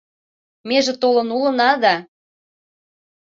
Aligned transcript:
Меже 0.67 0.93
толын 1.01 1.29
улына 1.37 1.69
да 1.83 1.95